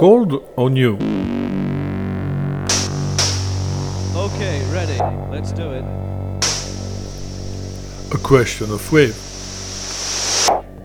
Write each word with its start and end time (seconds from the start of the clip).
Cold 0.00 0.42
or 0.56 0.70
new? 0.70 0.94
Okay, 4.16 4.62
ready. 4.72 4.96
Let's 5.30 5.52
do 5.52 5.72
it. 5.72 5.84
A 8.10 8.16
question 8.16 8.70
of 8.70 8.90
wave. 8.90 9.14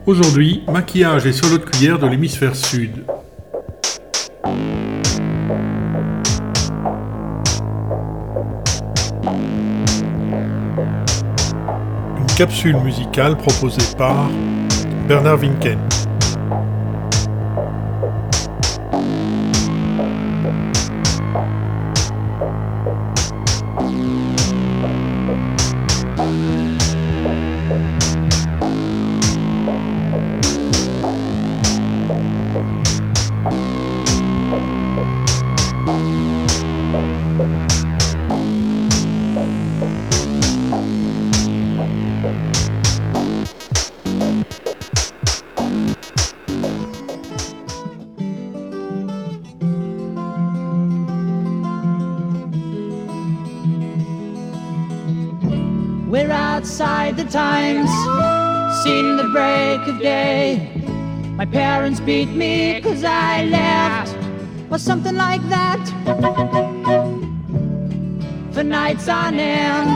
Aujourd'hui, 0.06 0.66
maquillage 0.70 1.26
et 1.26 1.32
solo 1.32 1.60
de 1.60 1.64
cuillère 1.64 1.98
de 1.98 2.08
l'hémisphère 2.08 2.58
sud. 2.58 3.06
Une 12.18 12.36
capsule 12.38 12.76
musicale 12.84 13.38
proposée 13.38 13.96
par 13.98 14.30
Bernard 15.08 15.40
Winken. 15.40 15.80
Something 64.86 65.16
like 65.16 65.42
that. 65.50 65.84
For 68.54 68.62
nights 68.64 69.10
on 69.10 69.34
end, 69.40 69.90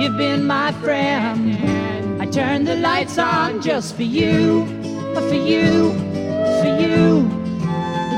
you've 0.00 0.16
been 0.16 0.46
my 0.46 0.70
friend. 0.84 2.22
I 2.22 2.26
turned 2.26 2.68
the 2.68 2.76
lights 2.76 3.18
on 3.18 3.60
just 3.60 3.96
for 3.96 4.04
you, 4.04 4.66
for 5.14 5.34
you, 5.34 5.90
for 6.60 6.72
you, 6.80 7.28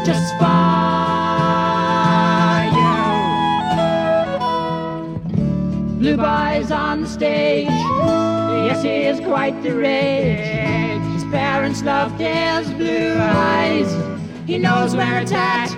just 0.04 0.36
for 0.36 0.68
you. 2.76 2.98
Blue 5.98 6.16
boys 6.18 6.70
on 6.70 7.00
the 7.00 7.08
stage. 7.08 7.68
Yes, 8.68 8.82
he 8.82 9.04
is 9.12 9.18
quite 9.20 9.62
the 9.62 9.74
rage. 9.74 11.04
His 11.14 11.24
parents 11.32 11.82
loved 11.82 12.20
his 12.20 12.70
blue 12.74 13.14
eyes. 13.18 14.17
He 14.48 14.56
knows 14.56 14.96
where 14.96 15.20
it's 15.20 15.30
at. 15.30 15.68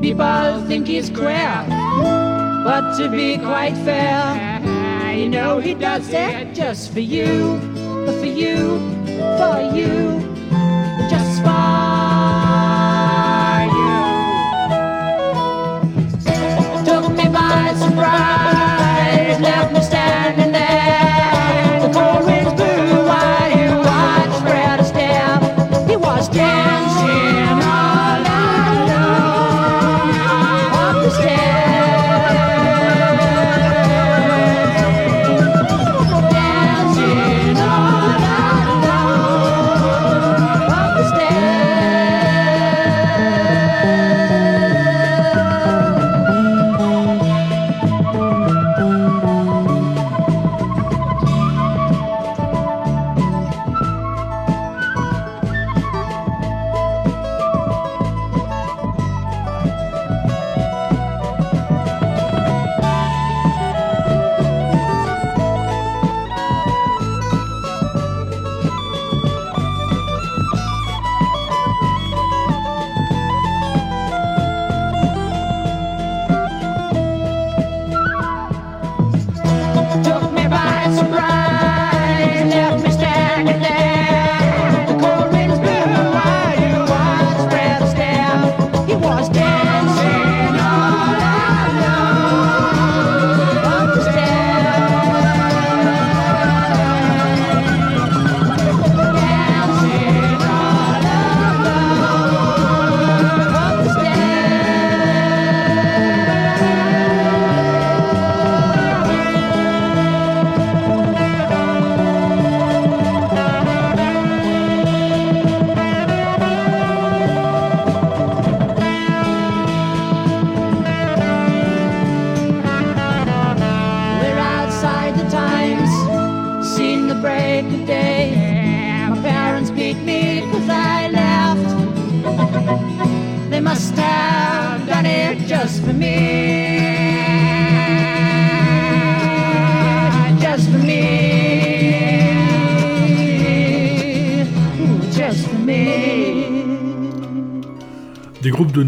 People 0.00 0.64
think 0.66 0.86
he's 0.86 1.10
queer, 1.10 1.66
but 2.64 2.96
to 2.96 3.10
be 3.10 3.36
quite 3.36 3.74
fair, 3.84 5.14
you 5.14 5.28
know 5.28 5.58
he 5.58 5.74
does 5.74 6.08
it 6.08 6.54
just 6.54 6.94
for 6.94 7.00
you, 7.00 7.60
for 8.06 8.24
you, 8.24 8.78
for 9.36 9.70
you, 9.76 10.35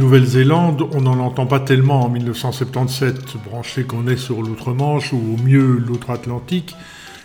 Nouvelle-Zélande, 0.08 0.88
on 0.94 1.02
n'en 1.02 1.18
entend 1.18 1.44
pas 1.44 1.60
tellement 1.60 2.06
en 2.06 2.08
1977, 2.08 3.36
branché 3.44 3.82
qu'on 3.82 4.08
est 4.08 4.16
sur 4.16 4.40
l'outre-Manche 4.40 5.12
ou 5.12 5.18
au 5.18 5.42
mieux 5.42 5.76
l'outre-Atlantique, 5.86 6.74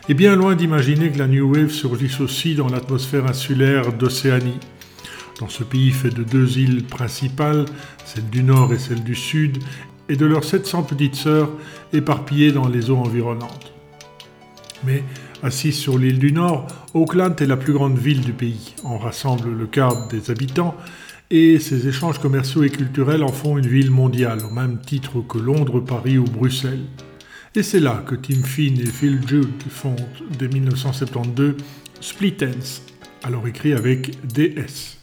et 0.09 0.13
bien 0.13 0.35
loin 0.35 0.53
d'imaginer 0.55 1.09
que 1.09 1.17
la 1.17 1.27
New 1.27 1.49
Wave 1.49 1.69
surgisse 1.69 2.19
aussi 2.19 2.55
dans 2.55 2.67
l'atmosphère 2.67 3.25
insulaire 3.25 3.93
d'Océanie. 3.93 4.59
Dans 5.39 5.47
ce 5.47 5.63
pays 5.63 5.91
fait 5.91 6.09
de 6.09 6.23
deux 6.23 6.59
îles 6.59 6.83
principales, 6.83 7.63
celle 8.03 8.29
du 8.29 8.43
nord 8.43 8.73
et 8.73 8.79
celle 8.79 9.01
du 9.01 9.15
sud, 9.15 9.59
et 10.09 10.17
de 10.17 10.25
leurs 10.25 10.43
700 10.43 10.83
petites 10.83 11.15
sœurs 11.15 11.51
éparpillées 11.93 12.51
dans 12.51 12.67
les 12.67 12.89
eaux 12.89 12.97
environnantes. 12.97 13.71
Mais 14.83 15.05
assise 15.41 15.79
sur 15.79 15.97
l'île 15.97 16.19
du 16.19 16.33
Nord, 16.33 16.67
Auckland 16.93 17.41
est 17.41 17.45
la 17.45 17.55
plus 17.55 17.71
grande 17.71 17.97
ville 17.97 18.19
du 18.19 18.33
pays. 18.33 18.75
On 18.83 18.97
rassemble 18.97 19.57
le 19.57 19.67
quart 19.67 20.09
des 20.09 20.31
habitants 20.31 20.75
et 21.29 21.59
ses 21.59 21.87
échanges 21.87 22.19
commerciaux 22.19 22.63
et 22.63 22.69
culturels 22.69 23.23
en 23.23 23.31
font 23.31 23.57
une 23.57 23.67
ville 23.67 23.91
mondiale, 23.91 24.39
au 24.45 24.53
même 24.53 24.79
titre 24.79 25.21
que 25.21 25.37
Londres, 25.37 25.79
Paris 25.79 26.17
ou 26.17 26.25
Bruxelles. 26.25 26.85
Et 27.55 27.63
c'est 27.63 27.79
là 27.79 28.03
que 28.05 28.15
Tim 28.15 28.43
Finn 28.43 28.79
et 28.79 28.85
Phil 28.85 29.19
Judd 29.27 29.61
fondent, 29.69 29.99
dès 30.37 30.47
1972, 30.47 31.55
Split 32.01 32.37
Ends, 32.41 32.81
alors 33.23 33.47
écrit 33.47 33.73
avec 33.73 34.11
DS. 34.25 34.97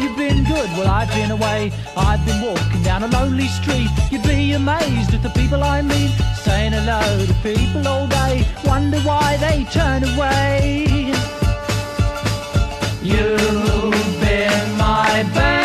You've 0.00 0.16
been 0.16 0.44
good. 0.44 0.68
Well, 0.76 0.88
I've 0.88 1.08
been 1.10 1.30
away. 1.30 1.72
I've 1.96 2.24
been 2.24 2.40
walking 2.42 2.82
down 2.82 3.02
a 3.02 3.08
lonely 3.08 3.48
street. 3.48 3.90
You'd 4.10 4.22
be 4.22 4.52
amazed 4.52 5.12
at 5.14 5.22
the 5.22 5.30
people 5.30 5.62
I 5.62 5.82
meet, 5.82 6.12
saying 6.44 6.72
hello 6.72 7.26
to 7.26 7.34
people 7.42 7.86
all 7.86 8.06
day. 8.06 8.46
Wonder 8.64 9.00
why 9.00 9.36
they 9.38 9.64
turn 9.64 10.04
away. 10.04 10.86
You've 13.02 14.20
been 14.20 14.76
my 14.76 15.24
baby. 15.34 15.57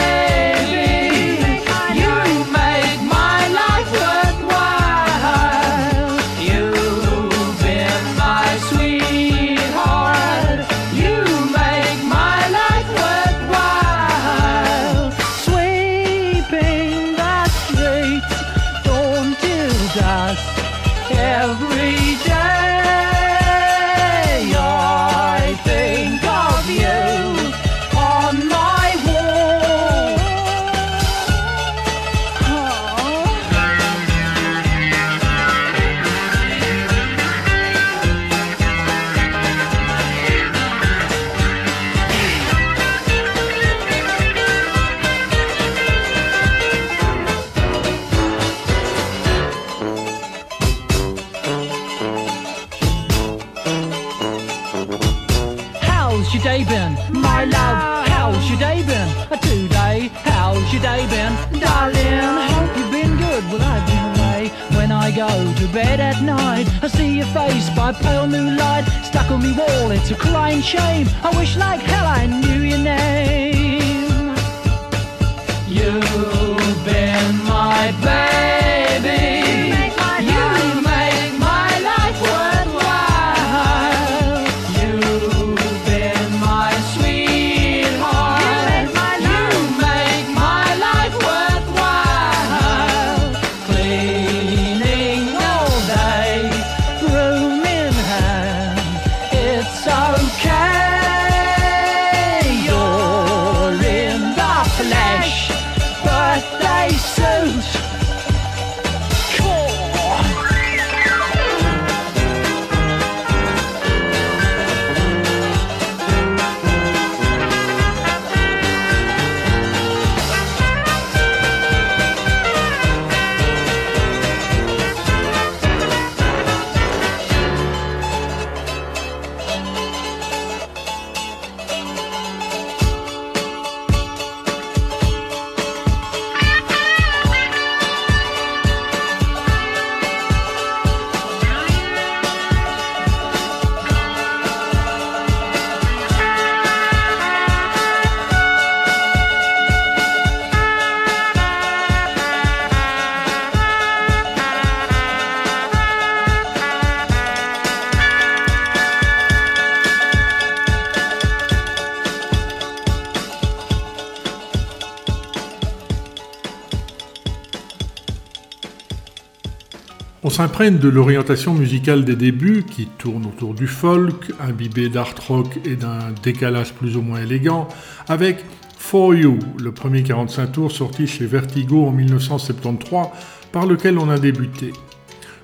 S'imprègne 170.33 170.79
de 170.79 170.89
l'orientation 170.89 171.53
musicale 171.53 172.05
des 172.05 172.15
débuts, 172.15 172.63
qui 172.63 172.87
tourne 172.87 173.27
autour 173.27 173.53
du 173.53 173.67
folk, 173.67 174.31
imbibé 174.39 174.89
d'art 174.89 175.13
rock 175.27 175.59
et 175.63 175.75
d'un 175.75 175.99
décalage 176.23 176.73
plus 176.73 176.97
ou 176.97 177.03
moins 177.03 177.21
élégant, 177.21 177.67
avec 178.07 178.43
For 178.79 179.13
You, 179.13 179.37
le 179.61 179.71
premier 179.71 180.01
45 180.01 180.51
tours 180.51 180.71
sorti 180.71 181.05
chez 181.05 181.27
Vertigo 181.27 181.85
en 181.85 181.91
1973, 181.91 183.09
par 183.51 183.67
lequel 183.67 183.99
on 183.99 184.09
a 184.09 184.17
débuté. 184.17 184.73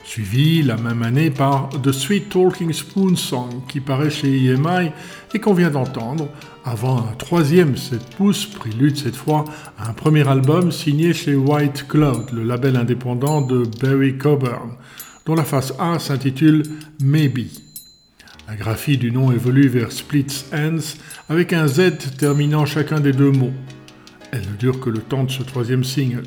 Suivi 0.10 0.64
la 0.64 0.76
même 0.76 1.04
année 1.04 1.30
par 1.30 1.70
The 1.84 1.92
Sweet 1.92 2.30
Talking 2.30 2.74
Spoon 2.74 3.16
Song, 3.16 3.62
qui 3.68 3.80
paraît 3.80 4.10
chez 4.10 4.44
EMI 4.44 4.90
et 5.36 5.40
qu'on 5.40 5.54
vient 5.54 5.70
d'entendre, 5.70 6.30
avant 6.66 6.98
un 6.98 7.14
troisième 7.16 7.78
7 7.78 8.16
pouces, 8.16 8.48
prélude 8.48 8.98
cette 8.98 9.16
fois 9.16 9.46
à 9.78 9.88
un 9.88 9.94
premier 9.94 10.28
album 10.28 10.72
signé 10.72 11.14
chez 11.14 11.36
White 11.36 11.88
Cloud, 11.88 12.32
le 12.34 12.42
label 12.42 12.76
indépendant 12.76 13.42
de 13.42 13.70
Barry 13.80 14.18
Coburn, 14.18 14.78
dont 15.28 15.36
la 15.36 15.44
face 15.44 15.76
A 15.78 16.00
s'intitule 16.00 16.64
Maybe. 17.00 17.46
La 18.48 18.56
graphie 18.56 18.98
du 18.98 19.12
nom 19.12 19.32
évolue 19.32 19.68
vers 19.68 19.92
Splits 19.92 20.46
Ends 20.52 20.98
avec 21.30 21.54
un 21.54 21.68
Z 21.68 22.18
terminant 22.18 22.66
chacun 22.66 23.00
des 23.00 23.14
deux 23.14 23.32
mots. 23.32 23.54
Elle 24.32 24.42
ne 24.42 24.58
dure 24.58 24.80
que 24.80 24.90
le 24.90 25.02
temps 25.02 25.26
de 25.26 25.30
ce 25.30 25.44
troisième 25.44 25.84
single. 25.84 26.24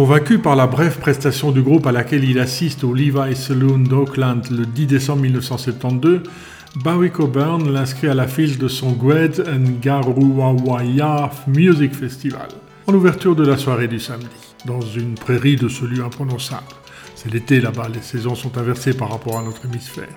Convaincu 0.00 0.38
par 0.38 0.56
la 0.56 0.66
brève 0.66 0.98
prestation 0.98 1.52
du 1.52 1.60
groupe 1.60 1.86
à 1.86 1.92
laquelle 1.92 2.24
il 2.24 2.38
assiste 2.38 2.84
au 2.84 2.94
Levi 2.94 3.36
Saloon 3.36 3.80
d'Auckland 3.80 4.40
le 4.50 4.64
10 4.64 4.86
décembre 4.86 5.20
1972, 5.20 6.22
Barry 6.82 7.10
Coburn 7.10 7.70
l'inscrit 7.70 8.08
à 8.08 8.14
l'affiche 8.14 8.56
de 8.56 8.66
son 8.66 8.92
Gwed 8.92 9.44
Ngaruawaya 9.84 11.30
Music 11.48 11.92
Festival, 11.92 12.48
en 12.86 12.94
ouverture 12.94 13.36
de 13.36 13.46
la 13.46 13.58
soirée 13.58 13.88
du 13.88 14.00
samedi, 14.00 14.54
dans 14.64 14.80
une 14.80 15.16
prairie 15.16 15.56
de 15.56 15.68
ce 15.68 15.84
lieu 15.84 16.02
imprononçable. 16.02 16.64
C'est 17.14 17.30
l'été 17.30 17.60
là-bas, 17.60 17.88
les 17.92 18.00
saisons 18.00 18.34
sont 18.34 18.56
inversées 18.56 18.94
par 18.94 19.10
rapport 19.10 19.38
à 19.38 19.42
notre 19.42 19.66
hémisphère. 19.66 20.08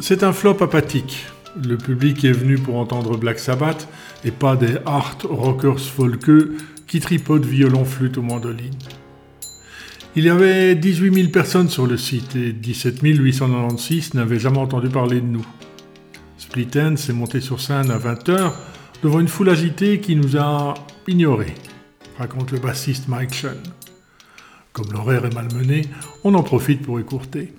C'est 0.00 0.22
un 0.22 0.34
flop 0.34 0.62
apathique. 0.62 1.24
Le 1.66 1.78
public 1.78 2.22
est 2.26 2.32
venu 2.32 2.58
pour 2.58 2.76
entendre 2.76 3.16
Black 3.16 3.38
Sabbath 3.38 3.88
et 4.22 4.30
pas 4.30 4.54
des 4.54 4.76
art 4.84 5.16
rockers 5.24 5.80
folkeux 5.80 6.58
qui 6.86 7.00
tripotent 7.00 7.44
violon, 7.44 7.84
flûte 7.84 8.16
ou 8.16 8.22
mandoline. 8.22 8.78
Il 10.14 10.24
y 10.24 10.30
avait 10.30 10.74
18 10.74 11.12
000 11.12 11.28
personnes 11.28 11.68
sur 11.68 11.86
le 11.86 11.96
site 11.98 12.36
et 12.36 12.52
17 12.52 13.00
896 13.02 14.14
n'avaient 14.14 14.38
jamais 14.38 14.58
entendu 14.58 14.88
parler 14.88 15.20
de 15.20 15.26
nous. 15.26 15.46
Split 16.38 16.68
s'est 16.96 17.12
monté 17.12 17.40
sur 17.40 17.60
scène 17.60 17.90
à 17.90 17.98
20h 17.98 18.52
devant 19.02 19.20
une 19.20 19.28
foule 19.28 19.50
agitée 19.50 20.00
qui 20.00 20.16
nous 20.16 20.38
a 20.38 20.74
ignorés, 21.06 21.54
raconte 22.18 22.52
le 22.52 22.58
bassiste 22.58 23.08
Mike 23.08 23.34
Shun. 23.34 23.56
Comme 24.72 24.92
l'horaire 24.92 25.26
est 25.26 25.34
malmené, 25.34 25.82
on 26.24 26.34
en 26.34 26.42
profite 26.42 26.82
pour 26.82 26.98
écourter. 26.98 27.52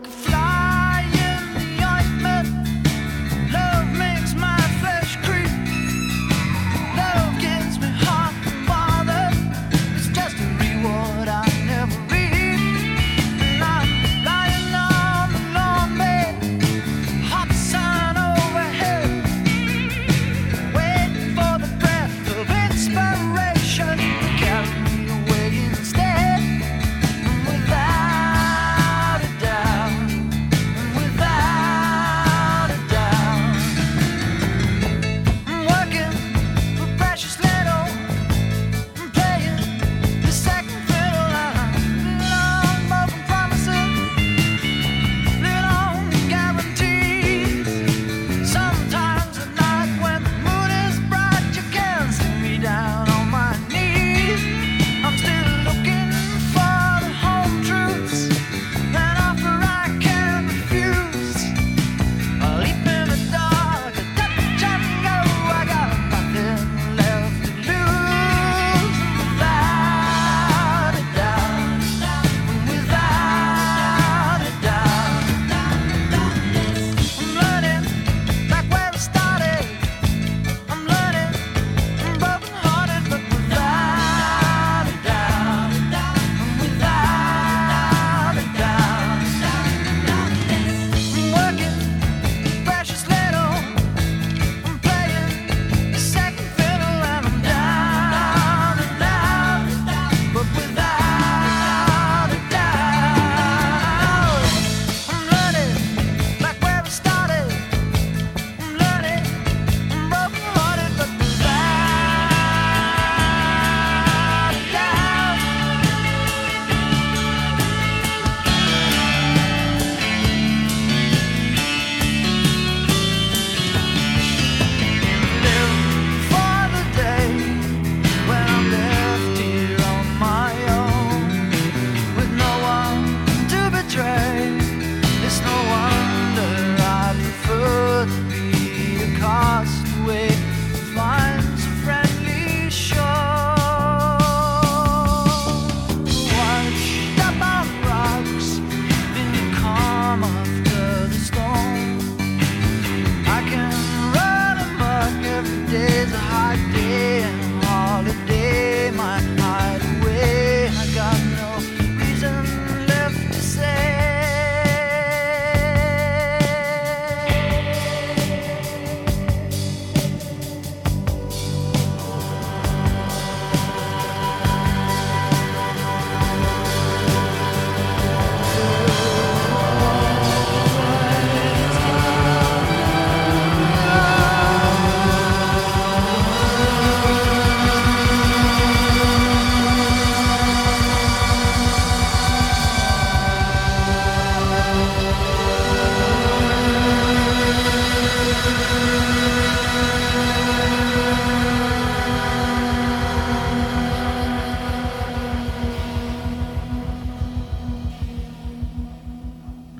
Like 0.00 0.27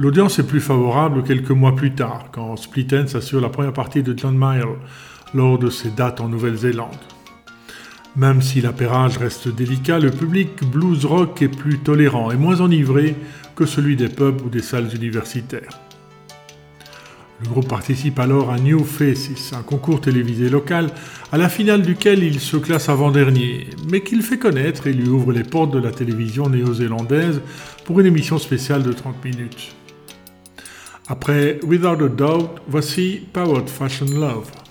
L'audience 0.09 0.39
est 0.39 0.47
plus 0.47 0.63
favorable 0.63 1.23
quelques 1.23 1.51
mois 1.51 1.77
plus 1.77 1.95
tard, 1.95 2.29
quand 2.33 2.57
Split 2.57 2.87
Enz 2.93 3.15
assure 3.15 3.43
la 3.43 3.51
première 3.51 3.75
partie 3.75 4.03
de 4.03 4.19
John 4.19 4.39
Mayer 4.39 4.65
lors 5.35 5.59
de 5.59 5.69
ses 5.69 5.91
dates 5.91 6.23
en 6.23 6.29
Nouvelle-Zélande. 6.29 6.97
Même 8.17 8.41
si 8.41 8.63
l'appairage 8.63 9.19
reste 9.19 9.55
délicat, 9.55 9.99
le 9.99 10.11
public 10.11 10.65
blues 10.65 11.05
rock 11.05 11.43
est 11.43 11.55
plus 11.55 11.81
tolérant 11.81 12.31
et 12.31 12.37
moins 12.37 12.63
enivré 12.63 13.17
que 13.55 13.67
celui 13.67 13.97
des 13.97 14.09
pubs 14.09 14.41
ou 14.47 14.49
des 14.49 14.63
salles 14.63 14.89
universitaires. 14.97 15.79
Le 17.43 17.49
groupe 17.51 17.69
participe 17.69 18.19
alors 18.19 18.51
à 18.51 18.59
New 18.59 18.85
Faces, 18.85 19.53
un 19.53 19.63
concours 19.63 20.01
télévisé 20.01 20.49
local, 20.49 20.89
à 21.33 21.37
la 21.37 21.51
finale 21.51 21.83
duquel 21.83 22.23
il 22.23 22.41
se 22.41 22.57
classe 22.57 22.89
avant-dernier, 22.89 23.67
mais 23.91 24.01
qu'il 24.01 24.23
fait 24.23 24.39
connaître 24.39 24.87
et 24.87 24.95
lui 24.95 25.11
ouvre 25.11 25.33
les 25.33 25.45
portes 25.45 25.75
de 25.75 25.79
la 25.79 25.91
télévision 25.91 26.49
néo-zélandaise 26.49 27.43
pour 27.85 28.01
une 28.01 28.07
émission 28.07 28.39
spéciale 28.39 28.83
de 28.83 28.95
30 28.95 29.23
minutes. 29.23 29.75
Après 31.11 31.59
Without 31.67 32.03
a 32.03 32.09
Doubt, 32.09 32.61
voici 32.67 33.27
Powered 33.33 33.71
Fashion 33.71 34.21
Love. 34.21 34.68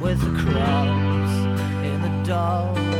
With 0.00 0.20
the 0.20 0.42
cross 0.42 1.30
in 1.84 2.02
the 2.02 2.22
doldrums 2.24 2.95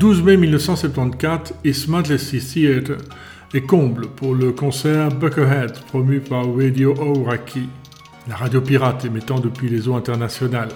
12 0.00 0.22
mai 0.22 0.38
1974, 0.38 1.52
East 1.62 1.88
Majesty 1.88 2.38
Theatre 2.38 2.96
est 3.52 3.60
comble 3.60 4.08
pour 4.08 4.34
le 4.34 4.50
concert 4.50 5.10
Buckethead 5.10 5.78
promu 5.88 6.20
par 6.20 6.46
Radio 6.56 6.94
Ouraki, 6.94 7.68
la 8.26 8.34
radio 8.34 8.62
pirate 8.62 9.04
émettant 9.04 9.40
depuis 9.40 9.68
les 9.68 9.88
eaux 9.88 9.94
internationales, 9.96 10.70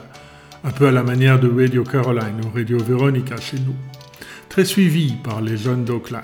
un 0.63 0.71
peu 0.71 0.89
à 0.89 0.93
la 0.93 1.03
manière 1.03 1.41
de 1.41 1.49
Radio 1.49 1.85
Caroline 1.85 2.43
ou 2.45 2.55
Radio 2.55 2.77
Veronica 2.77 3.39
chez 3.39 3.57
nous, 3.57 3.75
très 4.51 4.67
suivi 4.67 5.15
par 5.25 5.41
les 5.41 5.57
jeunes 5.57 5.87
d'Auckland. 5.87 6.21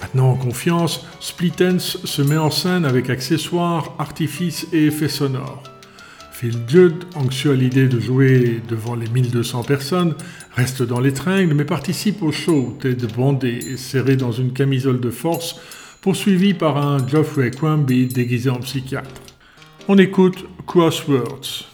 Maintenant 0.00 0.30
en 0.30 0.36
confiance, 0.36 1.06
Splittens 1.20 1.98
se 2.02 2.22
met 2.22 2.36
en 2.36 2.50
scène 2.50 2.84
avec 2.84 3.10
accessoires, 3.10 3.94
artifices 4.00 4.66
et 4.72 4.86
effets 4.86 5.08
sonores. 5.08 5.69
Phil 6.40 6.56
Judd, 6.66 7.04
anxieux 7.16 7.50
à 7.50 7.54
l'idée 7.54 7.86
de 7.86 8.00
jouer 8.00 8.62
devant 8.66 8.94
les 8.94 9.06
1200 9.10 9.62
personnes, 9.62 10.14
reste 10.56 10.82
dans 10.82 10.98
les 10.98 11.12
tringles 11.12 11.52
mais 11.52 11.66
participe 11.66 12.22
au 12.22 12.32
show, 12.32 12.78
tête 12.80 13.14
bandée 13.14 13.58
et 13.72 13.76
serré 13.76 14.16
dans 14.16 14.32
une 14.32 14.54
camisole 14.54 15.00
de 15.00 15.10
force, 15.10 15.60
poursuivi 16.00 16.54
par 16.54 16.78
un 16.78 17.06
Geoffrey 17.06 17.50
Quimby 17.50 18.06
déguisé 18.06 18.48
en 18.48 18.60
psychiatre. 18.60 19.10
On 19.86 19.98
écoute 19.98 20.46
Crosswords. 20.66 21.69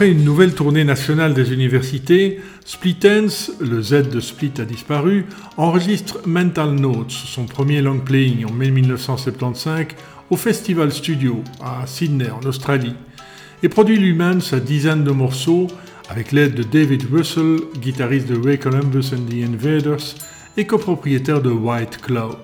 Après 0.00 0.12
une 0.12 0.24
nouvelle 0.24 0.54
tournée 0.54 0.84
nationale 0.84 1.34
des 1.34 1.52
universités, 1.52 2.40
Splitens, 2.64 3.50
le 3.60 3.82
Z 3.82 4.08
de 4.08 4.18
Split 4.18 4.52
a 4.58 4.64
disparu, 4.64 5.26
enregistre 5.58 6.20
Mental 6.24 6.70
Notes, 6.70 7.10
son 7.10 7.44
premier 7.44 7.82
long 7.82 7.98
playing 7.98 8.46
en 8.46 8.50
mai 8.50 8.70
1975, 8.70 9.88
au 10.30 10.36
Festival 10.36 10.90
Studio 10.90 11.44
à 11.62 11.86
Sydney 11.86 12.30
en 12.30 12.40
Australie, 12.48 12.94
et 13.62 13.68
produit 13.68 13.98
lui-même 13.98 14.40
sa 14.40 14.58
dizaine 14.58 15.04
de 15.04 15.10
morceaux 15.10 15.66
avec 16.08 16.32
l'aide 16.32 16.54
de 16.54 16.62
David 16.62 17.04
Russell, 17.12 17.58
guitariste 17.78 18.26
de 18.26 18.40
Ray 18.42 18.58
Columbus 18.58 19.12
and 19.12 19.26
the 19.28 19.44
Invaders 19.46 20.14
et 20.56 20.64
copropriétaire 20.66 21.42
de 21.42 21.50
White 21.50 21.98
Cloud. 21.98 22.38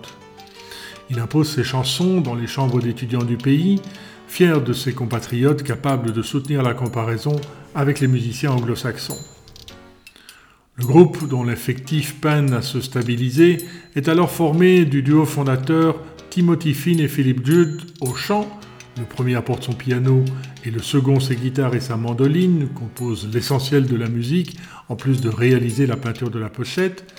Il 1.08 1.20
impose 1.20 1.48
ses 1.48 1.64
chansons 1.64 2.20
dans 2.20 2.34
les 2.34 2.48
chambres 2.48 2.82
d'étudiants 2.82 3.24
du 3.24 3.38
pays, 3.38 3.80
fier 4.28 4.60
de 4.60 4.72
ses 4.72 4.92
compatriotes 4.92 5.62
capables 5.62 6.12
de 6.12 6.22
soutenir 6.22 6.62
la 6.62 6.74
comparaison 6.74 7.36
avec 7.74 8.00
les 8.00 8.08
musiciens 8.08 8.52
anglo-saxons. 8.52 9.18
Le 10.76 10.84
groupe, 10.84 11.26
dont 11.28 11.42
l'effectif 11.42 12.20
peine 12.20 12.52
à 12.52 12.60
se 12.60 12.80
stabiliser, 12.80 13.58
est 13.94 14.08
alors 14.08 14.30
formé 14.30 14.84
du 14.84 15.02
duo 15.02 15.24
fondateur 15.24 15.98
Timothy 16.28 16.74
Finn 16.74 17.00
et 17.00 17.08
Philip 17.08 17.46
Judd 17.46 17.80
au 18.00 18.14
chant. 18.14 18.46
Le 18.98 19.04
premier 19.04 19.36
apporte 19.36 19.62
son 19.62 19.72
piano 19.72 20.22
et 20.66 20.70
le 20.70 20.80
second 20.80 21.18
ses 21.18 21.36
guitares 21.36 21.74
et 21.74 21.80
sa 21.80 21.96
mandoline, 21.96 22.68
compose 22.74 23.28
l'essentiel 23.32 23.86
de 23.86 23.96
la 23.96 24.08
musique, 24.08 24.58
en 24.88 24.96
plus 24.96 25.20
de 25.20 25.28
réaliser 25.28 25.86
la 25.86 25.96
peinture 25.96 26.30
de 26.30 26.38
la 26.38 26.50
pochette. 26.50 27.10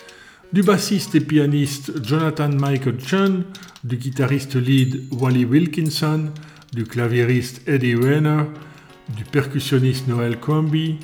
Du 0.53 0.61
bassiste 0.61 1.15
et 1.15 1.19
pianiste 1.19 2.05
Jonathan 2.05 2.49
Michael 2.49 2.99
Chun, 2.99 3.43
du 3.83 3.97
guitariste 3.97 4.55
lead 4.55 5.03
Wally 5.11 5.45
Wilkinson, 5.45 6.31
du 6.77 6.83
claviériste 6.83 7.67
Eddie 7.67 7.95
Rayner, 7.95 8.43
du 9.15 9.23
percussionniste 9.23 10.07
Noel 10.07 10.39
Crombie 10.39 10.99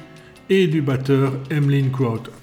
et 0.48 0.68
du 0.68 0.84
batteur 0.84 1.34
Emlyn 1.50 1.90
Crowder. 1.90 2.43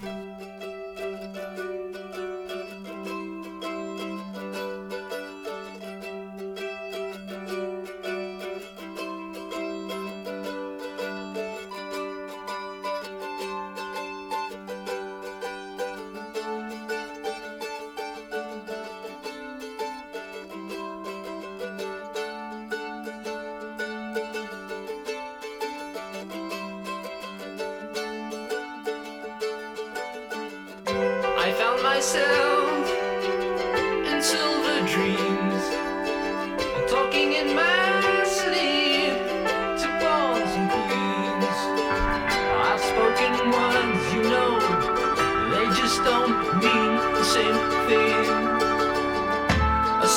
Same 47.34 47.58
thing. 47.86 48.24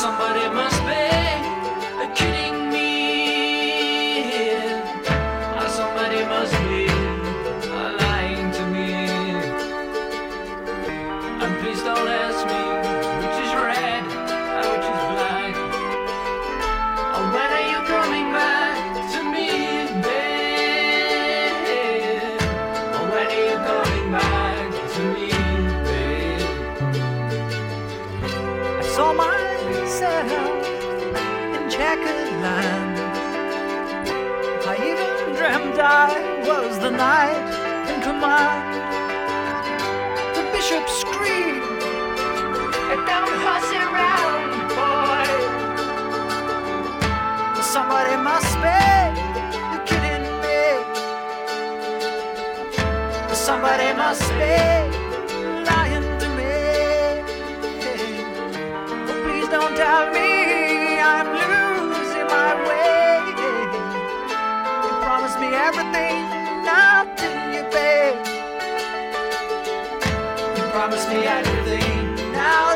Somebody 0.02 0.49
must 0.49 0.80
be 0.88 1.02
knight 36.97 37.45
in 37.89 37.97
command. 38.01 38.63
The 40.36 40.43
bishop 40.53 40.86
screamed, 41.01 41.63
"Don't 43.10 43.34
fuss 43.43 43.69
around, 43.86 44.49
boy." 44.77 45.27
Somebody 47.75 48.15
must 48.29 48.53
be 48.63 48.82
kidding 49.89 50.25
me. 50.43 50.62
Somebody 53.47 53.89
must 53.93 54.27
be 54.39 54.92
promised 70.73 71.07
me 71.07 71.17
everything, 71.17 72.31
now 72.31 72.75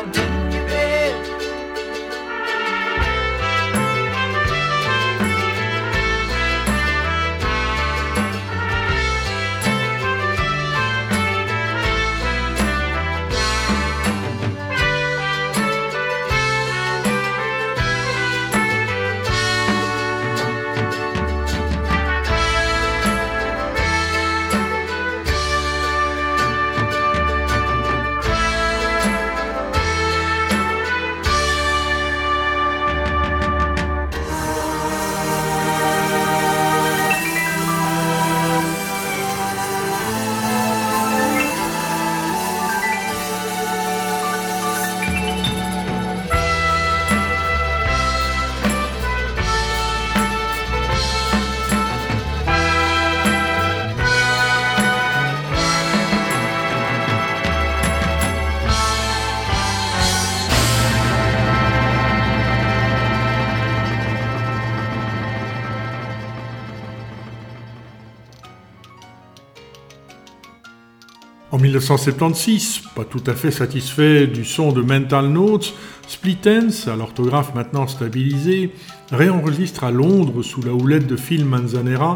1976, 71.78 72.80
pas 72.96 73.04
tout 73.04 73.22
à 73.28 73.34
fait 73.34 73.52
satisfait 73.52 74.26
du 74.26 74.44
son 74.44 74.72
de 74.72 74.82
Mental 74.82 75.28
Notes, 75.28 75.74
Splittens, 76.08 76.88
à 76.88 76.96
l'orthographe 76.96 77.54
maintenant 77.54 77.86
stabilisée, 77.86 78.72
réenregistre 79.12 79.84
à 79.84 79.92
Londres 79.92 80.42
sous 80.42 80.60
la 80.62 80.72
houlette 80.72 81.06
de 81.06 81.16
Phil 81.16 81.44
Manzanera, 81.44 82.14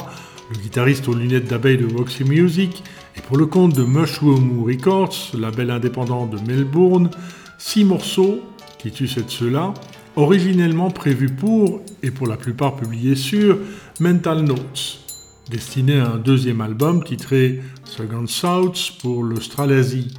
le 0.53 0.59
guitariste 0.59 1.07
aux 1.07 1.14
lunettes 1.14 1.48
d'abeille 1.48 1.79
de 1.79 1.87
Roxy 1.94 2.25
Music, 2.25 2.83
et 3.16 3.20
pour 3.20 3.37
le 3.37 3.46
compte 3.46 3.75
de 3.77 3.85
Mushroom 3.85 4.64
Records, 4.64 5.31
label 5.38 5.70
indépendant 5.70 6.27
de 6.27 6.38
Melbourne, 6.40 7.11
six 7.57 7.85
morceaux, 7.85 8.40
Titus 8.79 9.16
et 9.18 9.25
cela, 9.29 9.75
originellement 10.16 10.90
prévus 10.90 11.31
pour, 11.31 11.83
et 12.03 12.11
pour 12.11 12.27
la 12.27 12.37
plupart 12.37 12.75
publiés 12.75 13.14
sur, 13.14 13.59
Mental 14.01 14.42
Notes 14.42 15.03
destiné 15.51 16.01
à 16.01 16.12
un 16.12 16.18
deuxième 16.18 16.61
album 16.61 17.05
titré 17.05 17.61
Second 17.96 18.26
South 18.26 18.92
pour 19.02 19.22
l'Australasie, 19.22 20.14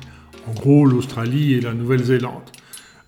en 0.48 0.54
gros 0.54 0.86
l'Australie 0.86 1.54
et 1.54 1.62
la 1.62 1.74
Nouvelle-Zélande. 1.74 2.44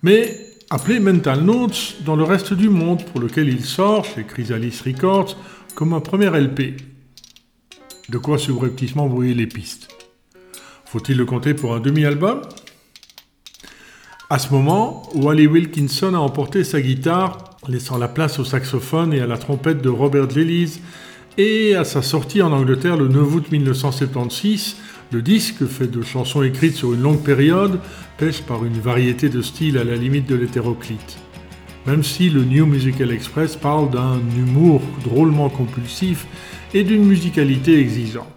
Mais 0.02 0.40
appelé 0.70 0.98
Mental 0.98 1.42
Notes 1.42 1.98
dans 2.04 2.16
le 2.16 2.24
reste 2.24 2.52
du 2.52 2.68
monde, 2.68 3.04
pour 3.04 3.20
lequel 3.20 3.48
il 3.48 3.64
sort 3.64 4.04
chez 4.04 4.24
Chrysalis 4.24 4.82
Records 4.84 5.36
comme 5.76 5.92
un 5.92 6.00
premier 6.00 6.30
LP. 6.30 6.80
De 8.08 8.18
quoi 8.18 8.38
subrepticement 8.38 9.06
brouiller 9.06 9.34
les 9.34 9.46
pistes. 9.46 9.88
Faut-il 10.84 11.16
le 11.16 11.26
compter 11.26 11.54
pour 11.54 11.72
un 11.72 11.80
demi-album? 11.80 12.42
À 14.28 14.40
ce 14.40 14.52
moment, 14.52 15.08
Wally 15.14 15.46
Wilkinson 15.46 16.14
a 16.14 16.18
emporté 16.18 16.64
sa 16.64 16.80
guitare, 16.80 17.56
laissant 17.68 17.98
la 17.98 18.08
place 18.08 18.40
au 18.40 18.44
saxophone 18.44 19.12
et 19.12 19.20
à 19.20 19.28
la 19.28 19.38
trompette 19.38 19.80
de 19.80 19.88
Robert 19.88 20.28
Gillies, 20.28 20.80
et 21.38 21.74
à 21.74 21.84
sa 21.84 22.02
sortie 22.02 22.42
en 22.42 22.52
Angleterre 22.52 22.96
le 22.96 23.08
9 23.08 23.34
août 23.34 23.52
1976, 23.52 24.76
le 25.12 25.22
disque, 25.22 25.66
fait 25.66 25.86
de 25.86 26.02
chansons 26.02 26.42
écrites 26.42 26.74
sur 26.74 26.94
une 26.94 27.02
longue 27.02 27.22
période, 27.22 27.78
pêche 28.18 28.42
par 28.42 28.64
une 28.64 28.80
variété 28.80 29.28
de 29.28 29.42
styles 29.42 29.78
à 29.78 29.84
la 29.84 29.96
limite 29.96 30.26
de 30.26 30.34
l'hétéroclite. 30.34 31.18
Même 31.86 32.02
si 32.02 32.30
le 32.30 32.42
New 32.42 32.66
Musical 32.66 33.12
Express 33.12 33.54
parle 33.54 33.90
d'un 33.90 34.18
humour 34.36 34.80
drôlement 35.04 35.48
compulsif 35.48 36.26
et 36.74 36.82
d'une 36.82 37.04
musicalité 37.04 37.78
exigeante. 37.78 38.35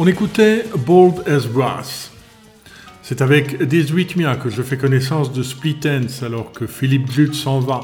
On 0.00 0.06
écoutait 0.06 0.64
Bold 0.86 1.28
as 1.28 1.48
Brass. 1.48 2.12
C'est 3.02 3.20
avec 3.20 3.60
Désrhythmia 3.64 4.36
que 4.36 4.48
je 4.48 4.62
fais 4.62 4.76
connaissance 4.76 5.32
de 5.32 5.42
Split 5.42 5.80
Ends 5.86 6.24
alors 6.24 6.52
que 6.52 6.68
Philippe 6.68 7.10
Gluck 7.10 7.34
s'en 7.34 7.58
va, 7.58 7.80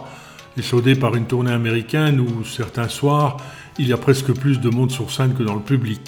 échaudé 0.57 0.95
par 0.95 1.17
une 1.17 1.27
tournée 1.27 1.51
américaine 1.51 2.21
où 2.21 2.45
certains 2.45 2.89
soirs 2.89 3.39
il 3.81 3.89
y 3.89 3.93
a 3.93 3.97
presque 3.97 4.33
plus 4.33 4.61
de 4.61 4.71
monde 4.71 4.93
sur 4.93 5.11
scène 5.11 5.35
que 5.35 5.43
dans 5.43 5.57
le 5.57 5.61
public. 5.61 6.03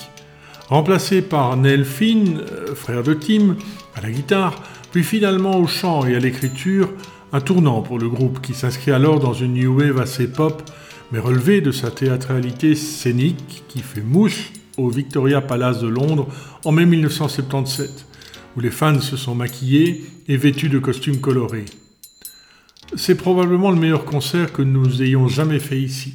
Remplacé 0.68 1.22
par 1.22 1.56
Neil 1.56 1.84
Finn, 1.84 2.38
euh, 2.38 2.76
frère 2.76 3.02
de 3.02 3.14
Tim, 3.14 3.56
à 3.96 4.00
la 4.00 4.12
guitare, 4.12 4.62
puis 4.92 5.02
finalement 5.02 5.56
au 5.58 5.66
chant 5.66 6.06
et 6.06 6.14
à 6.14 6.20
l'écriture, 6.20 6.88
un 7.32 7.40
tournant 7.40 7.82
pour 7.82 7.98
le 7.98 8.08
groupe 8.08 8.40
qui 8.40 8.54
s'inscrit 8.54 8.92
alors 8.92 9.18
dans 9.18 9.34
une 9.34 9.54
new 9.54 9.76
wave 9.76 9.98
assez 10.00 10.28
pop, 10.28 10.62
mais 11.10 11.18
relevée 11.18 11.60
de 11.60 11.72
sa 11.72 11.90
théâtralité 11.90 12.76
scénique 12.76 13.64
qui 13.66 13.80
fait 13.80 14.02
mouche 14.02 14.52
au 14.76 14.88
Victoria 14.88 15.40
Palace 15.40 15.80
de 15.80 15.88
Londres 15.88 16.28
en 16.64 16.72
mai 16.72 16.86
1977, 16.86 18.06
où 18.56 18.60
les 18.60 18.70
fans 18.70 19.00
se 19.00 19.16
sont 19.16 19.34
maquillés 19.34 20.04
et 20.28 20.36
vêtus 20.36 20.68
de 20.68 20.78
costumes 20.78 21.20
colorés. 21.20 21.66
C'est 22.94 23.16
probablement 23.16 23.70
le 23.70 23.80
meilleur 23.80 24.04
concert 24.04 24.52
que 24.52 24.62
nous 24.62 25.02
ayons 25.02 25.28
jamais 25.28 25.58
fait 25.58 25.80
ici. 25.80 26.14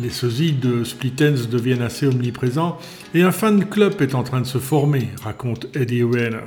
Les 0.00 0.10
sosies 0.10 0.52
de 0.52 0.84
Split 0.84 1.14
Ends 1.20 1.48
deviennent 1.50 1.82
assez 1.82 2.06
omniprésents 2.06 2.78
et 3.14 3.22
un 3.22 3.32
fan 3.32 3.64
club 3.64 4.00
est 4.00 4.14
en 4.14 4.22
train 4.22 4.40
de 4.40 4.46
se 4.46 4.58
former, 4.58 5.08
raconte 5.22 5.66
Eddie 5.74 6.04
Rayner. 6.04 6.44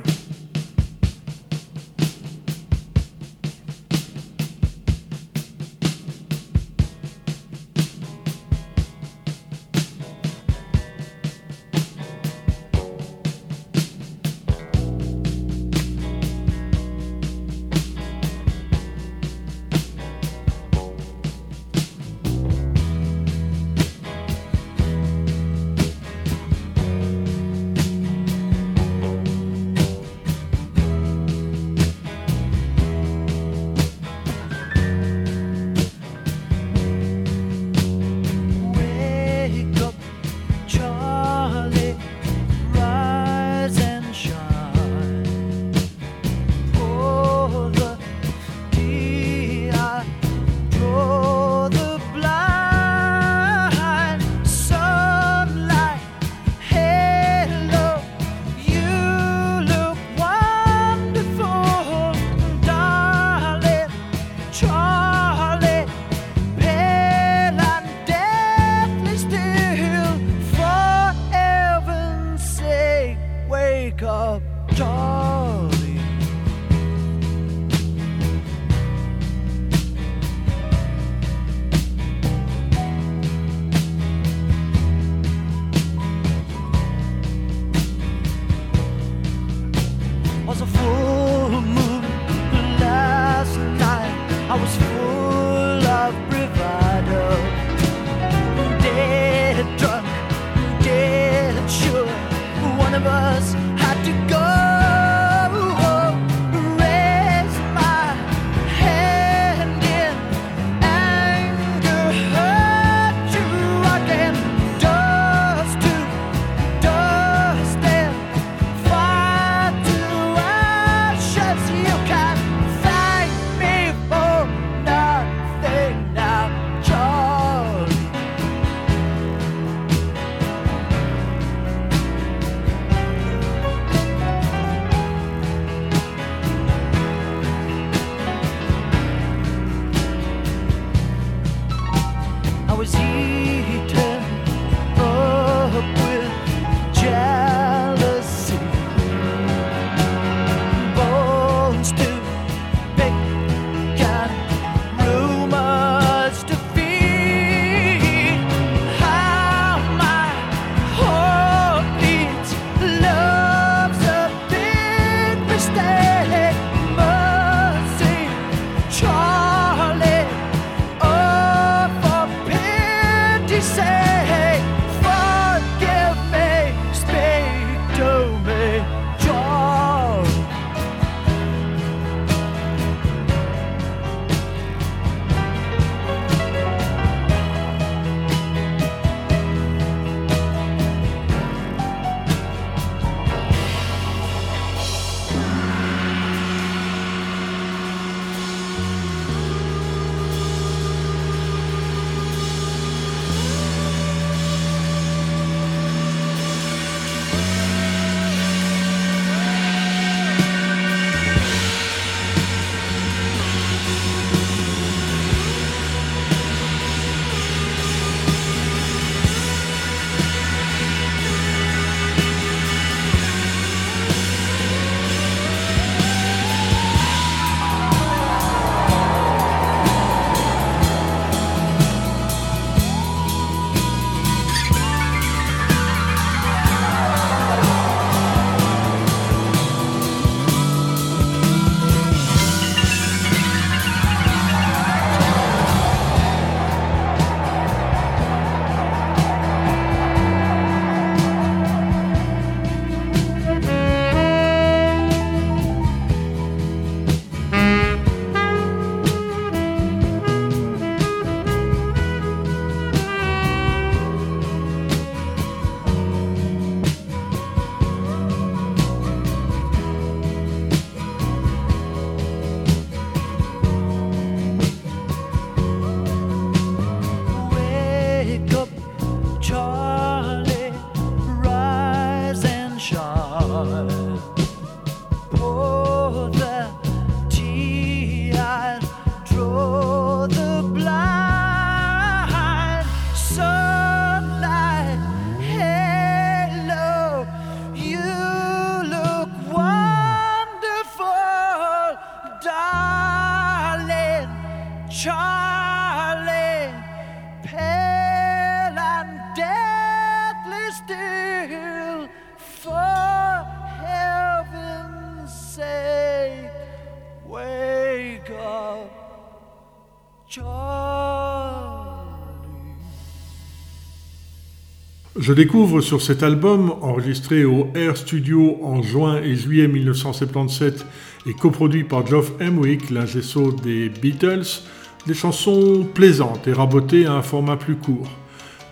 Je 325.22 325.32
découvre 325.32 325.80
sur 325.80 326.02
cet 326.02 326.24
album, 326.24 326.74
enregistré 326.80 327.44
au 327.44 327.68
Air 327.76 327.96
Studio 327.96 328.58
en 328.60 328.82
juin 328.82 329.22
et 329.22 329.36
juillet 329.36 329.68
1977 329.68 330.84
et 331.26 331.32
coproduit 331.32 331.84
par 331.84 332.04
Geoff 332.04 332.32
Emwick, 332.40 332.90
l'ingéso 332.90 333.52
des 333.52 333.88
Beatles, 333.88 334.64
des 335.06 335.14
chansons 335.14 335.86
plaisantes 335.94 336.48
et 336.48 336.52
rabotées 336.52 337.06
à 337.06 337.12
un 337.12 337.22
format 337.22 337.56
plus 337.56 337.76
court, 337.76 338.10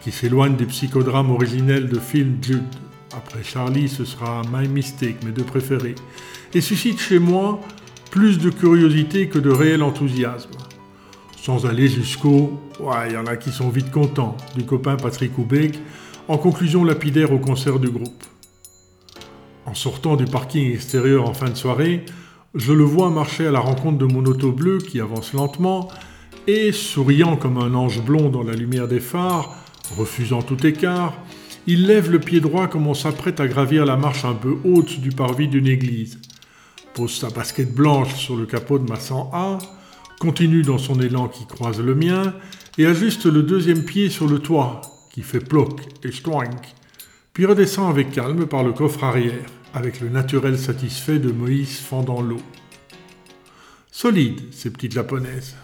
qui 0.03 0.11
s'éloigne 0.11 0.57
des 0.57 0.65
psychodrames 0.65 1.31
originels 1.31 1.89
de 1.89 2.01
Phil 2.01 2.39
Judd. 2.43 2.65
Après 3.17 3.45
Charlie, 3.45 3.89
ce 3.89 4.05
sera 4.05 4.43
My 4.53 4.67
Mistake, 4.67 5.23
mes 5.25 5.31
deux 5.31 5.45
préférés, 5.45 5.95
et 6.53 6.61
suscite 6.61 6.99
chez 6.99 7.21
moi 7.21 7.61
plus 8.11 8.41
de 8.41 8.51
curiosité 8.51 9.29
que 9.29 9.39
de 9.39 9.51
réel 9.51 9.85
enthousiasme. 9.85 10.51
Sans 11.41 11.65
aller 11.67 11.87
jusqu'au 11.87 12.61
Ouais, 12.81 13.11
il 13.11 13.13
y 13.13 13.17
en 13.17 13.27
a 13.27 13.37
qui 13.37 13.51
sont 13.51 13.69
vite 13.69 13.93
contents, 13.93 14.37
du 14.57 14.65
copain 14.65 14.97
Patrick 14.97 15.39
Houbeck, 15.39 15.79
en 16.31 16.39
conclusion 16.39 16.85
lapidaire 16.85 17.33
au 17.33 17.41
concert 17.41 17.81
du 17.81 17.91
groupe. 17.91 18.23
En 19.67 19.75
sortant 19.75 20.15
du 20.15 20.27
parking 20.27 20.73
extérieur 20.73 21.29
en 21.29 21.35
fin 21.35 21.51
de 21.51 21.57
soirée, 21.57 22.05
je 22.55 22.73
le 22.73 22.85
vois 22.85 23.11
marcher 23.11 23.49
à 23.49 23.51
la 23.51 23.59
rencontre 23.59 23.99
de 23.99 24.05
mon 24.05 24.25
auto 24.25 24.53
bleu 24.53 24.79
qui 24.79 25.01
avance 25.01 25.33
lentement 25.33 25.89
et, 26.47 26.71
souriant 26.71 27.37
comme 27.37 27.59
un 27.59 27.75
ange 27.75 28.01
blond 28.01 28.29
dans 28.29 28.45
la 28.45 28.55
lumière 28.55 28.87
des 28.87 29.01
phares, 29.01 29.57
refusant 29.99 30.41
tout 30.41 30.65
écart, 30.65 31.15
il 31.67 31.89
lève 31.89 32.09
le 32.13 32.21
pied 32.21 32.39
droit 32.39 32.69
comme 32.69 32.87
on 32.87 32.95
s'apprête 32.95 33.41
à 33.41 33.49
gravir 33.49 33.85
la 33.85 33.97
marche 33.97 34.25
un 34.25 34.35
peu 34.35 34.57
haute 34.63 35.01
du 35.01 35.11
parvis 35.11 35.49
d'une 35.49 35.67
église, 35.67 36.21
pose 36.95 37.13
sa 37.13 37.31
basket 37.31 37.75
blanche 37.75 38.15
sur 38.15 38.37
le 38.37 38.47
capot 38.47 38.79
de 38.79 38.89
ma 38.89 38.99
100A, 38.99 39.59
continue 40.21 40.63
dans 40.63 40.79
son 40.79 41.01
élan 41.01 41.27
qui 41.27 41.45
croise 41.45 41.81
le 41.81 41.97
mien 41.97 42.35
et 42.79 42.87
ajuste 42.87 43.27
le 43.27 43.43
deuxième 43.43 43.83
pied 43.83 44.11
sur 44.11 44.29
le 44.29 44.39
toit 44.39 44.90
qui 45.11 45.23
fait 45.23 45.41
ploc 45.41 45.83
et 46.05 46.13
stoink, 46.13 46.75
puis 47.33 47.47
redescend 47.47 47.91
avec 47.91 48.13
calme 48.13 48.47
par 48.47 48.63
le 48.63 48.73
coffre 48.73 49.05
arrière, 49.05 49.47
avec 49.75 50.01
le 50.01 50.09
naturel 50.09 50.59
satisfait 50.59 51.19
de 51.19 51.31
Moïse 51.31 51.79
fendant 51.79 52.21
l'eau. 52.21 52.41
Solide, 53.91 54.53
ces 54.53 54.71
petites 54.71 54.93
japonaises. 54.93 55.57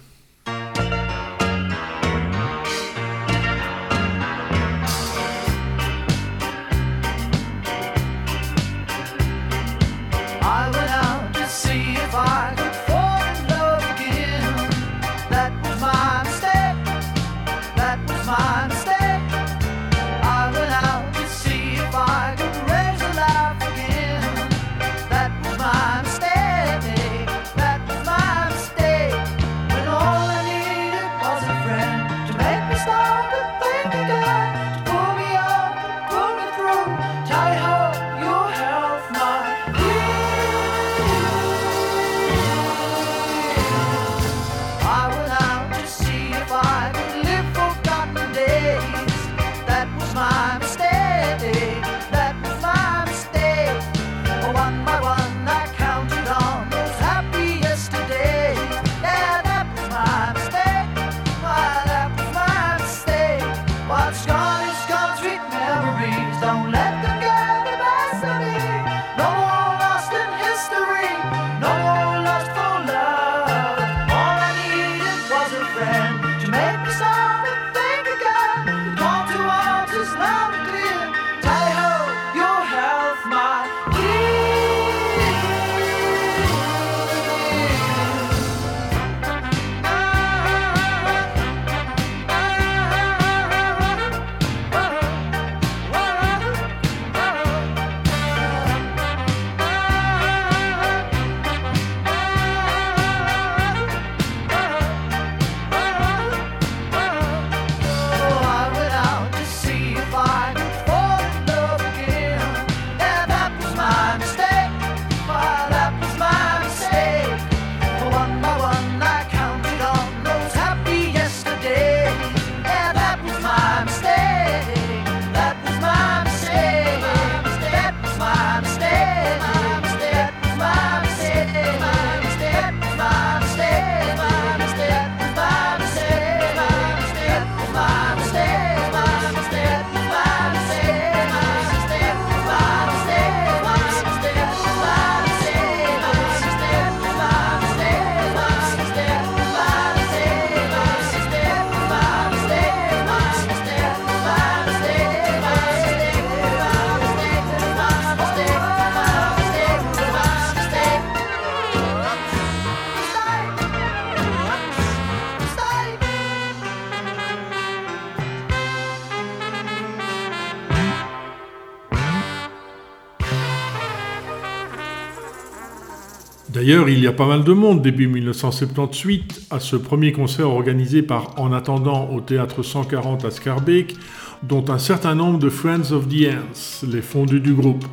D'ailleurs, 176.66 176.88
il 176.88 176.98
y 176.98 177.06
a 177.06 177.12
pas 177.12 177.28
mal 177.28 177.44
de 177.44 177.52
monde 177.52 177.80
début 177.80 178.08
1978 178.08 179.42
à 179.52 179.60
ce 179.60 179.76
premier 179.76 180.10
concert 180.10 180.50
organisé 180.50 181.00
par 181.00 181.40
En 181.40 181.52
attendant 181.52 182.10
au 182.10 182.20
théâtre 182.20 182.64
140 182.64 183.24
à 183.24 183.30
Scarbeck, 183.30 183.94
dont 184.42 184.64
un 184.68 184.78
certain 184.78 185.14
nombre 185.14 185.38
de 185.38 185.48
Friends 185.48 185.92
of 185.92 186.08
the 186.08 186.26
Ants, 186.26 186.84
les 186.90 187.02
fondus 187.02 187.38
du 187.38 187.54
groupe. 187.54 187.84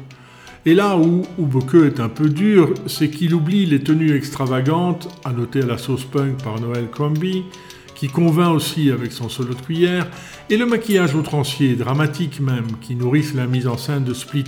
Et 0.66 0.74
là 0.74 0.98
où 0.98 1.22
Ubeke 1.38 1.86
est 1.86 2.00
un 2.00 2.10
peu 2.10 2.30
dur, 2.30 2.74
c'est 2.88 3.12
qu'il 3.12 3.36
oublie 3.36 3.68
les 3.68 3.82
tenues 3.82 4.16
extravagantes, 4.16 5.08
à 5.24 5.34
noter 5.34 5.62
à 5.62 5.68
la 5.68 5.78
sauce 5.78 6.06
punk 6.06 6.44
par 6.44 6.60
Noël 6.60 6.88
Crombie, 6.92 7.44
qui 8.04 8.10
convainc 8.10 8.54
aussi 8.54 8.92
avec 8.92 9.14
son 9.14 9.30
solo 9.30 9.54
de 9.54 9.62
cuillère, 9.62 10.10
et 10.50 10.58
le 10.58 10.66
maquillage 10.66 11.16
outrancier, 11.16 11.78
dramatique 11.78 12.42
même, 12.42 12.68
qui 12.82 12.98
nourrissent 12.98 13.34
la 13.34 13.48
mise 13.48 13.66
en 13.66 13.78
scène 13.78 14.04
de 14.04 14.14
Split 14.14 14.44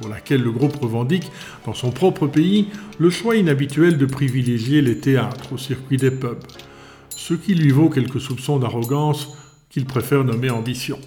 pour 0.00 0.08
laquelle 0.08 0.42
le 0.42 0.50
groupe 0.50 0.74
revendique, 0.74 1.30
dans 1.64 1.72
son 1.72 1.92
propre 1.92 2.26
pays, 2.26 2.66
le 2.98 3.08
choix 3.08 3.36
inhabituel 3.36 3.96
de 3.96 4.06
privilégier 4.06 4.82
les 4.82 4.98
théâtres 4.98 5.52
au 5.52 5.56
circuit 5.56 5.98
des 5.98 6.10
pubs, 6.10 6.42
ce 7.14 7.34
qui 7.34 7.54
lui 7.54 7.70
vaut 7.70 7.90
quelques 7.90 8.20
soupçons 8.20 8.58
d'arrogance 8.58 9.36
qu'il 9.68 9.84
préfère 9.84 10.24
nommer 10.24 10.50
ambition. 10.50 10.98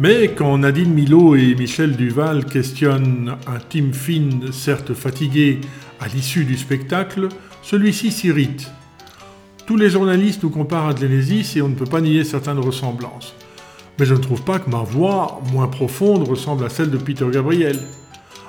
Mais 0.00 0.32
quand 0.32 0.58
Nadine 0.58 0.94
Milo 0.94 1.34
et 1.34 1.56
Michel 1.56 1.96
Duval 1.96 2.44
questionnent 2.44 3.34
un 3.48 3.58
Tim 3.68 3.92
Finn, 3.92 4.52
certes 4.52 4.94
fatigué 4.94 5.60
à 5.98 6.06
l'issue 6.06 6.44
du 6.44 6.56
spectacle, 6.56 7.28
celui-ci 7.62 8.12
s'irrite. 8.12 8.70
Tous 9.66 9.76
les 9.76 9.90
journalistes 9.90 10.44
nous 10.44 10.50
comparent 10.50 10.90
à 10.90 10.94
Genesis 10.94 11.56
et 11.56 11.62
on 11.62 11.68
ne 11.68 11.74
peut 11.74 11.84
pas 11.84 12.00
nier 12.00 12.22
certaines 12.22 12.60
ressemblances. 12.60 13.34
Mais 13.98 14.06
je 14.06 14.14
ne 14.14 14.20
trouve 14.20 14.42
pas 14.42 14.60
que 14.60 14.70
ma 14.70 14.82
voix, 14.82 15.40
moins 15.52 15.66
profonde, 15.66 16.28
ressemble 16.28 16.64
à 16.64 16.68
celle 16.68 16.90
de 16.90 16.98
Peter 16.98 17.26
Gabriel. 17.32 17.80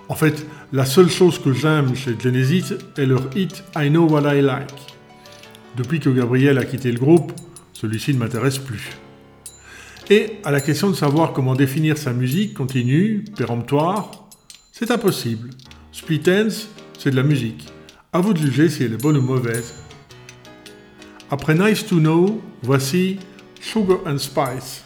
En 0.08 0.16
fait, 0.16 0.46
la 0.72 0.86
seule 0.86 1.10
chose 1.10 1.40
que 1.40 1.52
j'aime 1.52 1.96
chez 1.96 2.16
Genesis 2.20 2.76
est 2.96 3.08
leur 3.08 3.24
hit 3.36 3.64
I 3.76 3.90
Know 3.90 4.08
What 4.08 4.36
I 4.36 4.42
Like. 4.44 4.70
Depuis 5.76 6.00
que 6.00 6.12
Gabriel 6.12 6.60
a 6.60 6.66
quitté 6.66 6.92
le 6.92 7.00
groupe, 7.00 7.32
celui-ci 7.74 8.14
ne 8.14 8.20
m'intéresse 8.20 8.60
plus. 8.60 8.92
Et 10.12 10.38
à 10.44 10.50
la 10.50 10.60
question 10.60 10.90
de 10.90 10.96
savoir 10.96 11.34
comment 11.34 11.54
définir 11.54 11.96
sa 11.96 12.14
musique 12.14 12.56
continue, 12.56 13.24
péremptoire, 13.38 14.10
c'est 14.72 14.90
impossible. 14.90 15.52
Split 15.92 16.24
Ends, 16.28 16.68
c'est 16.98 17.12
de 17.12 17.16
la 17.16 17.22
musique. 17.22 17.68
À 18.12 18.20
vous 18.20 18.34
de 18.34 18.40
juger 18.40 18.70
si 18.70 18.84
elle 18.84 18.94
est 18.94 19.02
bonne 19.02 19.18
ou 19.18 19.22
mauvaise. 19.22 19.76
Après 21.30 21.54
Nice 21.54 21.86
to 21.86 22.00
Know, 22.00 22.42
voici 22.64 23.20
Sugar 23.62 24.00
and 24.08 24.18
Spice. 24.18 24.84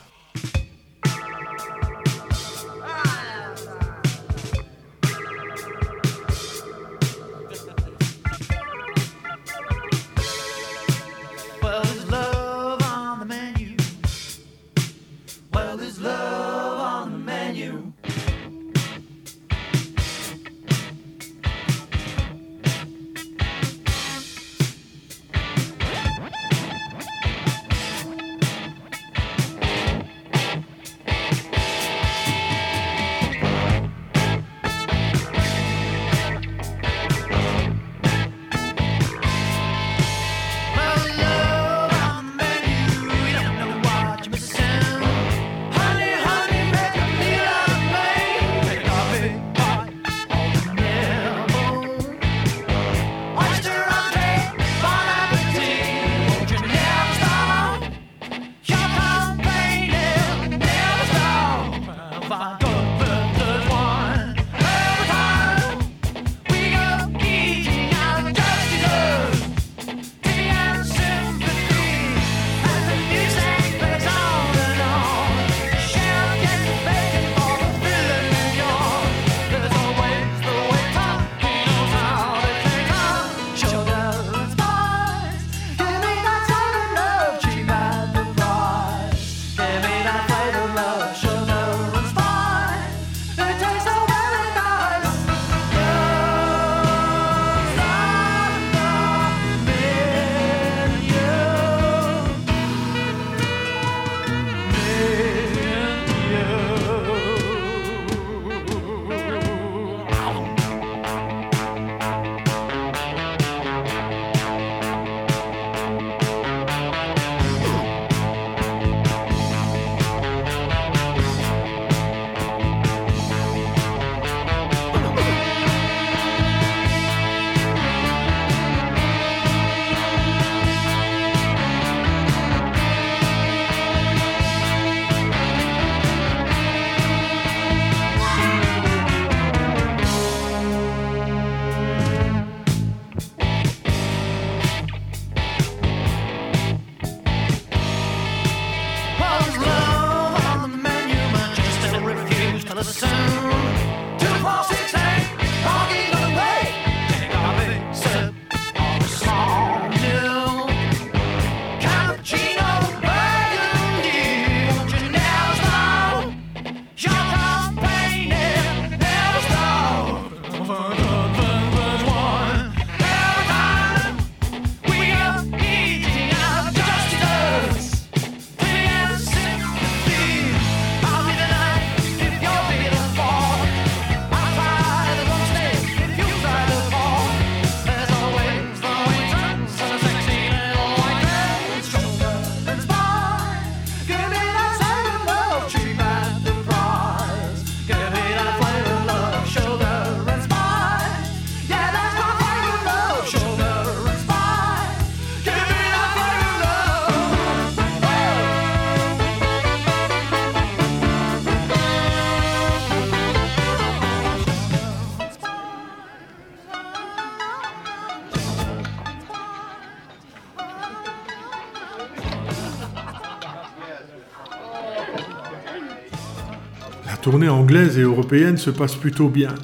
Tournée 227.33 227.49
anglaise 227.49 227.97
et 227.97 228.03
européenne 228.03 228.57
se 228.57 228.69
passe 228.69 228.93
plutôt 228.93 229.27
bien, 229.27 229.55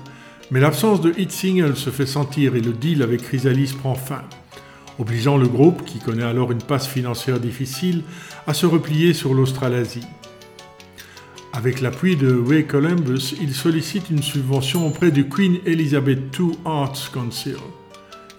mais 0.50 0.60
l'absence 0.60 1.02
de 1.02 1.14
hit 1.16 1.32
single 1.32 1.78
se 1.78 1.92
fait 1.92 2.08
sentir 2.08 2.56
et 2.56 2.62
le 2.62 2.74
deal 2.74 3.04
avec 3.04 3.22
Chrysalis 3.22 3.76
prend 3.78 3.94
fin, 3.94 4.24
obligeant 4.98 5.38
le 5.38 5.48
groupe, 5.48 5.86
qui 5.86 6.00
connaît 6.00 6.24
alors 6.24 6.52
une 6.52 6.64
passe 6.64 6.88
financière 6.88 7.40
difficile, 7.40 8.02
à 8.48 8.56
se 8.56 8.66
replier 8.66 9.14
sur 9.14 9.36
l'Australasie. 9.36 10.08
Avec 11.54 11.80
l'appui 11.80 12.16
de 12.16 12.44
Ray 12.44 12.66
Columbus, 12.66 13.36
il 13.40 13.54
sollicite 13.54 14.10
une 14.10 14.24
subvention 14.24 14.88
auprès 14.88 15.12
du 15.12 15.30
Queen 15.30 15.60
Elizabeth 15.68 16.36
II 16.40 16.54
Arts 16.66 17.12
Council. 17.14 17.58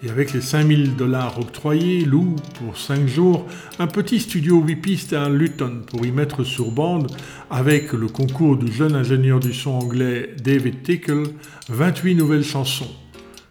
Et 0.03 0.09
avec 0.09 0.33
les 0.33 0.41
5000 0.41 0.95
dollars 0.95 1.39
octroyés, 1.39 2.05
loue 2.05 2.35
pour 2.55 2.77
5 2.77 3.07
jours 3.07 3.45
un 3.77 3.85
petit 3.85 4.19
studio 4.19 4.59
8 4.59 4.75
pistes 4.77 5.13
à 5.13 5.29
Luton 5.29 5.83
pour 5.85 6.03
y 6.05 6.11
mettre 6.11 6.43
sur 6.43 6.71
bande, 6.71 7.15
avec 7.51 7.93
le 7.93 8.07
concours 8.07 8.57
du 8.57 8.71
jeune 8.71 8.95
ingénieur 8.95 9.39
du 9.39 9.53
son 9.53 9.71
anglais 9.71 10.35
David 10.43 10.81
Tickle, 10.81 11.23
28 11.69 12.15
nouvelles 12.15 12.43
chansons 12.43 12.89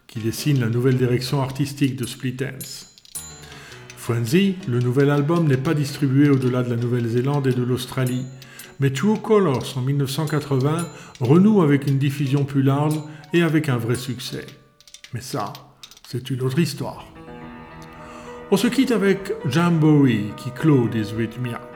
qui 0.09 0.19
dessinent 0.19 0.61
la 0.61 0.69
nouvelle 0.69 0.97
direction 0.97 1.41
artistique 1.41 1.95
de 1.95 2.05
Split 2.05 2.39
Ends. 2.43 2.87
Frenzy, 3.97 4.57
le 4.67 4.81
nouvel 4.81 5.09
album 5.11 5.47
n'est 5.47 5.57
pas 5.57 5.75
distribué 5.75 6.31
au-delà 6.31 6.65
de 6.65 6.71
la 6.71 6.77
Nouvelle-Zélande 6.77 7.47
et 7.47 7.53
de 7.53 7.63
l'Australie, 7.63 8.25
mais 8.81 8.91
True 8.91 9.21
Colors 9.21 9.75
en 9.77 9.83
1980 9.83 10.89
renoue 11.21 11.63
avec 11.63 11.87
une 11.87 11.99
diffusion 11.99 12.45
plus 12.45 12.63
large 12.63 12.99
et 13.33 13.43
avec 13.43 13.69
un 13.69 13.77
vrai 13.77 13.95
succès. 13.95 14.47
Mais 15.15 15.21
ça, 15.21 15.53
c'est 16.13 16.29
une 16.31 16.43
autre 16.43 16.59
histoire. 16.59 17.07
On 18.51 18.57
se 18.57 18.67
quitte 18.67 18.91
avec 18.91 19.33
Jamboree 19.47 20.33
qui 20.37 20.51
clôt 20.51 20.89
des 20.89 21.05
Rhythmia. 21.05 21.70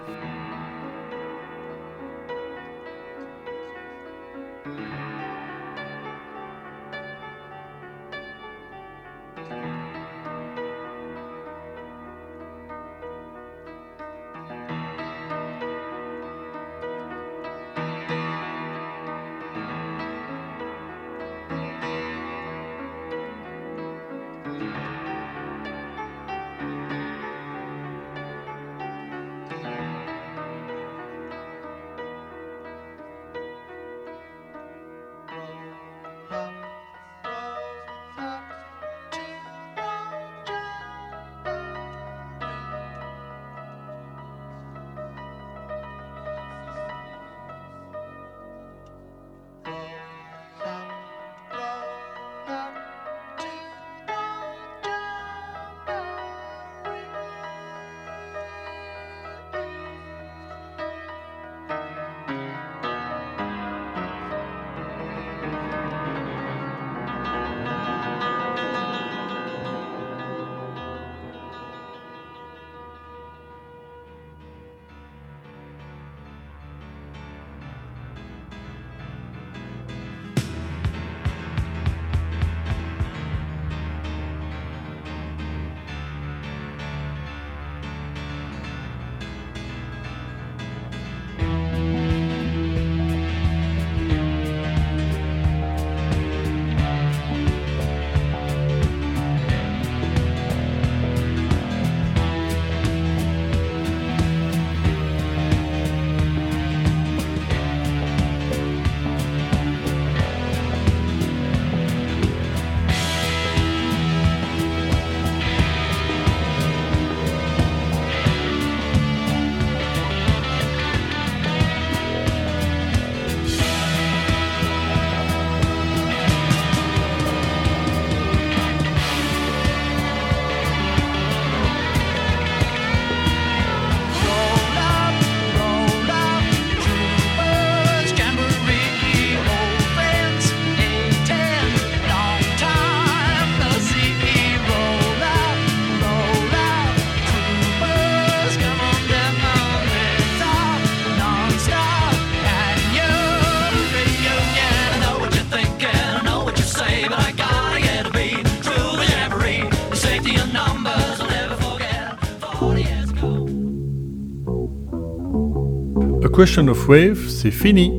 Question 166.44 166.68
of 166.68 166.90
Wave, 166.90 167.26
c'est 167.26 167.50
fini 167.50 167.90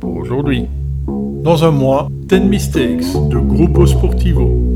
pour 0.00 0.16
aujourd'hui. 0.16 0.64
Dans 1.06 1.62
un 1.62 1.70
mois, 1.70 2.08
10 2.10 2.40
Mistakes 2.40 3.04
de 3.28 3.36
Grupo 3.38 3.84
Sportivo. 3.84 4.69